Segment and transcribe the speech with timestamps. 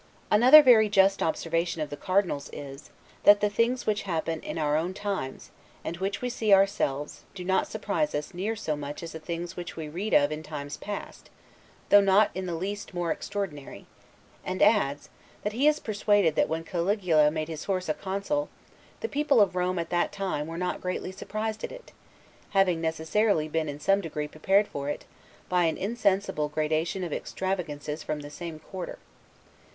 [0.31, 2.89] Another very just observation of the Cardinal's is,
[3.23, 5.51] That, the things which happen in our own times,
[5.85, 9.55] and which we see ourselves, do not surprise us near so much as the things
[9.55, 11.29] which we read of in times past,
[11.89, 13.85] though not in the least more extraordinary;
[14.43, 15.09] and adds,
[15.43, 18.49] that he is persuaded that when Caligula made his horse a Consul,
[19.01, 21.91] the people of Rome, at that time, were not greatly surprised at it,
[22.57, 25.05] having necessarily been in some degree prepared for it,
[25.47, 28.97] by an insensible gradation of extravagances from the same quarter.